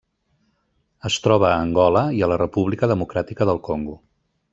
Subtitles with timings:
[1.09, 3.95] Es troba a Angola i a la República Democràtica del Congo.